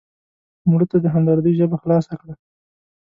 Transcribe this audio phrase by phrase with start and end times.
[0.69, 2.33] مړه ته د همدردۍ ژبه خلاصه کړه